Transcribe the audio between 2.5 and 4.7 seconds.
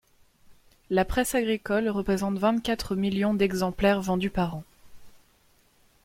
quatre millions d'exemplaires vendus par an.